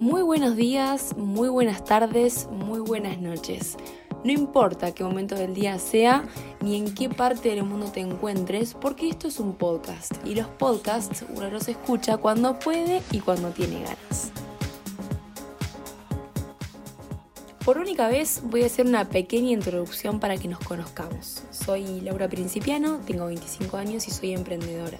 [0.00, 3.76] Muy buenos días, muy buenas tardes, muy buenas noches.
[4.24, 6.24] No importa qué momento del día sea
[6.62, 10.46] ni en qué parte del mundo te encuentres, porque esto es un podcast y los
[10.46, 14.32] podcasts uno los escucha cuando puede y cuando tiene ganas.
[17.62, 21.42] Por única vez voy a hacer una pequeña introducción para que nos conozcamos.
[21.50, 24.96] Soy Laura Principiano, tengo 25 años y soy emprendedora.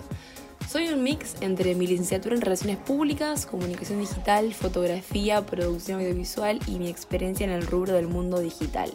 [0.70, 6.78] Soy un mix entre mi licenciatura en Relaciones Públicas, Comunicación Digital, Fotografía, Producción Audiovisual y
[6.78, 8.88] mi experiencia en el rubro del mundo digital.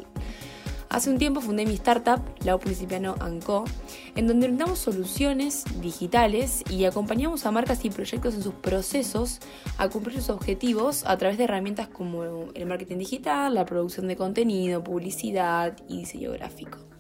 [0.87, 3.65] Hace un tiempo fundé mi startup, Lau Principiano Co.,
[4.15, 9.41] en donde brindamos soluciones digitales y acompañamos a marcas y proyectos en sus procesos
[9.77, 14.15] a cumplir sus objetivos a través de herramientas como el marketing digital, la producción de
[14.15, 16.94] contenido, publicidad y diseño gráfico.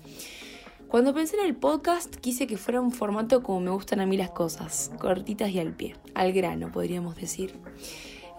[0.95, 4.15] Cuando pensé en el podcast quise que fuera un formato como me gustan a mí
[4.15, 7.59] las cosas, cortitas y al pie, al grano podríamos decir.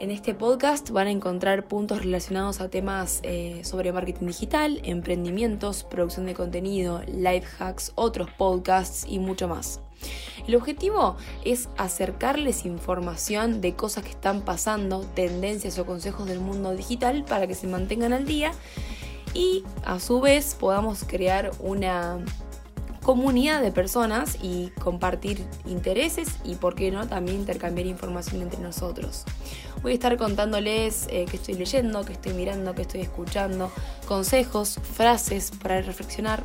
[0.01, 5.84] En este podcast van a encontrar puntos relacionados a temas eh, sobre marketing digital, emprendimientos,
[5.84, 9.83] producción de contenido, life hacks, otros podcasts y mucho más.
[10.48, 16.75] El objetivo es acercarles información de cosas que están pasando, tendencias o consejos del mundo
[16.75, 18.52] digital para que se mantengan al día
[19.34, 22.19] y a su vez podamos crear una
[23.06, 29.22] comunidad de personas y compartir intereses y, por qué no, también intercambiar información entre nosotros.
[29.80, 33.70] Voy a estar contándoles eh, qué estoy leyendo, qué estoy mirando, qué estoy escuchando,
[34.08, 36.42] consejos, frases para reflexionar.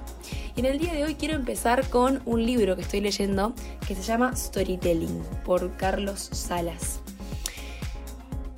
[0.56, 3.56] Y en el día de hoy quiero empezar con un libro que estoy leyendo
[3.88, 7.00] que se llama Storytelling por Carlos Salas.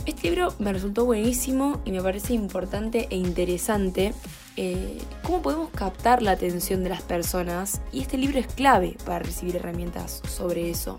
[0.06, 4.14] Este libro me resultó buenísimo y me parece importante e interesante
[4.58, 9.20] eh, cómo podemos captar la atención de las personas y este libro es clave para
[9.20, 10.98] recibir herramientas sobre eso.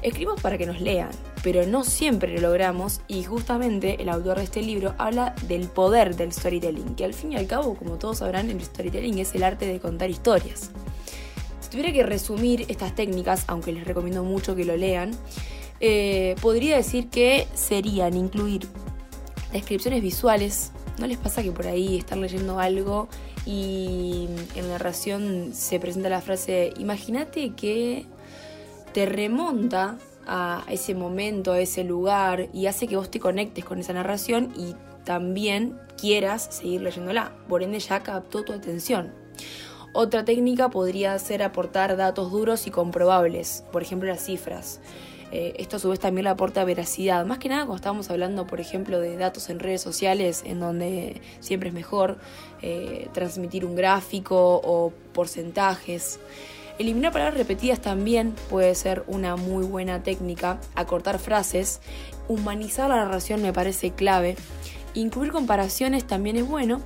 [0.00, 1.10] Escribimos para que nos lean,
[1.42, 6.16] pero no siempre lo logramos y justamente el autor de este libro habla del poder
[6.16, 9.42] del storytelling, que al fin y al cabo, como todos sabrán, el storytelling es el
[9.42, 10.70] arte de contar historias.
[11.60, 15.10] Si tuviera que resumir estas técnicas, aunque les recomiendo mucho que lo lean,
[15.80, 18.66] eh, podría decir que serían incluir
[19.52, 20.72] descripciones visuales.
[20.98, 23.08] ¿No les pasa que por ahí están leyendo algo
[23.46, 28.04] y en la narración se presenta la frase, imagínate que
[28.92, 33.78] te remonta a ese momento, a ese lugar y hace que vos te conectes con
[33.78, 37.32] esa narración y también quieras seguir leyéndola.
[37.48, 39.12] Por ende ya captó tu atención.
[39.92, 44.80] Otra técnica podría ser aportar datos duros y comprobables, por ejemplo las cifras.
[45.32, 47.26] Eh, esto a su vez también le aporta veracidad.
[47.26, 51.20] Más que nada cuando estamos hablando, por ejemplo, de datos en redes sociales, en donde
[51.40, 52.18] siempre es mejor
[52.62, 56.20] eh, transmitir un gráfico o porcentajes.
[56.78, 60.60] Eliminar palabras repetidas también puede ser una muy buena técnica.
[60.74, 61.80] Acortar frases,
[62.28, 64.36] humanizar la narración me parece clave.
[64.94, 66.82] Incluir comparaciones también es bueno.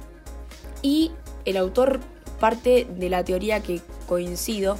[0.80, 1.10] Y
[1.44, 2.00] el autor
[2.38, 4.78] parte de la teoría que coincido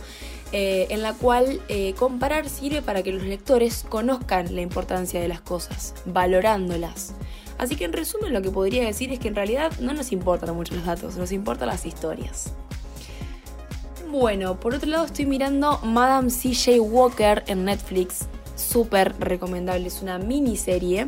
[0.53, 5.29] eh, en la cual eh, comparar sirve para que los lectores conozcan la importancia de
[5.29, 7.15] las cosas, valorándolas.
[7.59, 10.55] Así que en resumen lo que podría decir es que en realidad no nos importan
[10.57, 12.53] mucho los datos, nos importan las historias.
[14.11, 20.19] Bueno, por otro lado estoy mirando Madame CJ Walker en Netflix, súper recomendable, es una
[20.19, 21.07] miniserie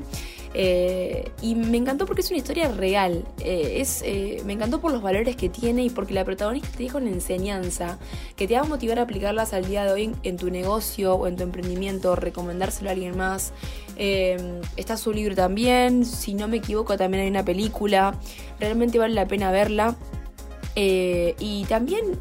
[0.55, 3.25] eh, y me encantó porque es una historia real.
[3.41, 6.85] Eh, es, eh, me encantó por los valores que tiene y porque la protagonista te
[6.85, 7.99] deja una enseñanza
[8.37, 11.27] que te va a motivar a aplicarlas al día de hoy en tu negocio o
[11.27, 13.53] en tu emprendimiento, recomendárselo a alguien más.
[13.97, 18.15] está su libro también, si no me equivoco también hay una película,
[18.59, 19.97] realmente vale la pena verla.
[20.75, 22.19] y también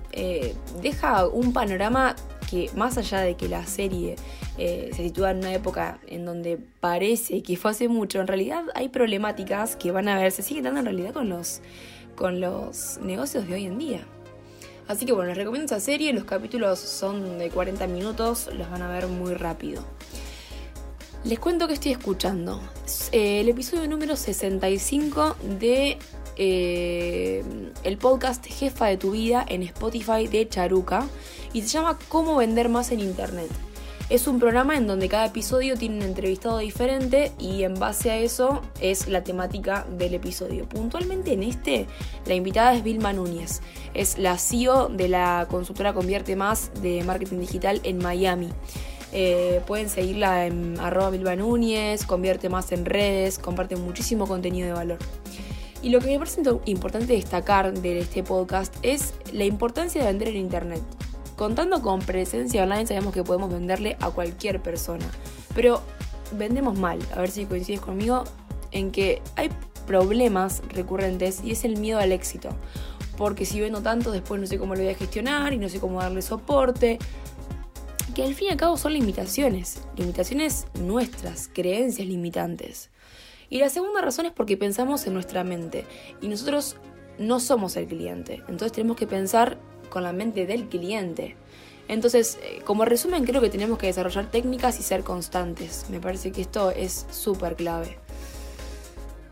[0.82, 2.16] deja un panorama
[2.52, 4.18] que más allá de que la serie
[4.58, 8.66] eh, se sitúa en una época en donde parece que fue hace mucho, en realidad
[8.76, 11.62] hay problemáticas que van a ver, se siguen dando en realidad con los,
[12.18, 14.02] con los negocios de hoy en día.
[14.90, 18.82] Así que bueno, les recomiendo esa serie, los capítulos son de 40 minutos, los van
[18.82, 19.86] a ver muy rápido.
[21.24, 22.60] Les cuento que estoy escuchando.
[23.14, 25.98] Eh, el episodio número 65 de
[26.38, 27.44] eh,
[27.84, 31.08] el podcast Jefa de tu vida en Spotify de Charuca
[31.54, 33.50] y se llama Cómo vender más en Internet.
[34.12, 38.18] Es un programa en donde cada episodio tiene un entrevistado diferente y en base a
[38.18, 40.68] eso es la temática del episodio.
[40.68, 41.88] Puntualmente en este,
[42.26, 43.62] la invitada es Vilma Núñez.
[43.94, 48.50] Es la CEO de la consultora Convierte Más de marketing digital en Miami.
[49.14, 54.74] Eh, pueden seguirla en arroba Vilma Núñez, convierte más en redes, comparte muchísimo contenido de
[54.74, 54.98] valor.
[55.82, 60.28] Y lo que me parece importante destacar de este podcast es la importancia de vender
[60.30, 60.82] en Internet.
[61.36, 65.06] Contando con presencia online sabemos que podemos venderle a cualquier persona,
[65.56, 65.82] pero
[66.38, 67.00] vendemos mal.
[67.16, 68.26] A ver si coincides conmigo,
[68.72, 69.50] en que hay
[69.88, 72.50] problemas recurrentes y es el miedo al éxito.
[73.18, 75.80] Porque si vendo tanto, después no sé cómo lo voy a gestionar y no sé
[75.80, 77.00] cómo darle soporte.
[78.16, 82.90] Que al fin y al cabo son limitaciones, limitaciones nuestras, creencias limitantes.
[83.52, 85.86] Y la segunda razón es porque pensamos en nuestra mente
[86.22, 86.78] y nosotros
[87.20, 88.36] no somos el cliente.
[88.48, 89.58] Entonces tenemos que pensar
[89.90, 91.36] con la mente del cliente.
[91.90, 95.86] Entonces, eh, como resumen, creo que tenemos que desarrollar técnicas y ser constantes.
[95.90, 97.98] Me parece que esto es súper clave.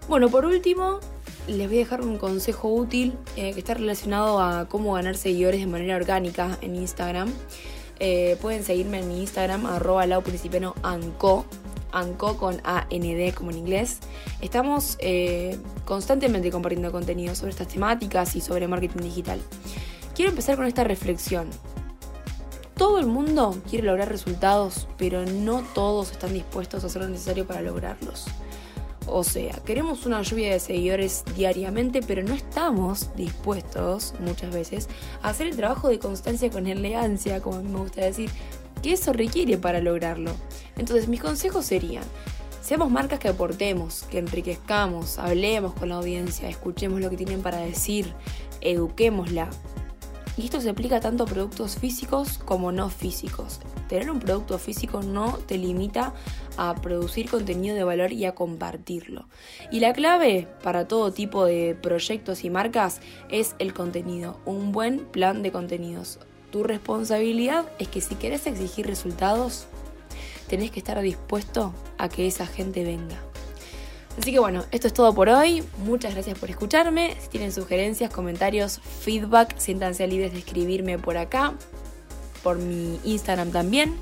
[0.10, 1.00] Bueno, por último,
[1.48, 5.62] les voy a dejar un consejo útil eh, que está relacionado a cómo ganar seguidores
[5.62, 7.32] de manera orgánica en Instagram.
[8.02, 10.06] Eh, pueden seguirme en mi Instagram, arroba
[11.92, 14.00] anco con A-N-D como en inglés.
[14.42, 14.98] Estamos
[15.86, 19.40] constantemente compartiendo contenido sobre estas temáticas y sobre marketing digital.
[20.16, 21.50] Quiero empezar con esta reflexión.
[22.76, 27.46] Todo el mundo quiere lograr resultados, pero no todos están dispuestos a hacer lo necesario
[27.46, 28.26] para lograrlos.
[29.06, 34.88] O sea, queremos una lluvia de seguidores diariamente, pero no estamos dispuestos muchas veces
[35.24, 38.30] a hacer el trabajo de constancia con elegancia, como a mí me gusta decir,
[38.84, 40.32] que eso requiere para lograrlo.
[40.80, 42.06] Entonces mis consejos serían,
[42.62, 47.58] seamos marcas que aportemos, que enriquezcamos, hablemos con la audiencia, escuchemos lo que tienen para
[47.58, 48.14] decir,
[48.62, 49.50] eduquémosla,
[50.40, 53.60] y esto se aplica tanto a productos físicos como no físicos.
[53.90, 56.14] Tener un producto físico no te limita
[56.56, 59.28] a producir contenido de valor y a compartirlo.
[59.70, 65.00] Y la clave para todo tipo de proyectos y marcas es el contenido, un buen
[65.00, 66.20] plan de contenidos.
[66.52, 69.68] Tu responsabilidad es que si querés exigir resultados,
[70.50, 73.16] tenés que estar dispuesto a que esa gente venga.
[74.20, 75.64] Así que bueno, esto es todo por hoy.
[75.86, 77.16] Muchas gracias por escucharme.
[77.22, 81.54] Si tienen sugerencias, comentarios, feedback, siéntanse libres de escribirme por acá,
[82.44, 83.96] por mi Instagram también.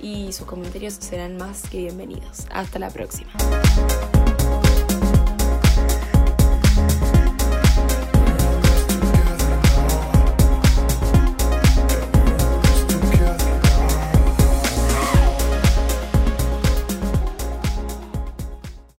[0.00, 2.46] Y sus comentarios serán más que bienvenidos.
[2.50, 3.30] Hasta la próxima.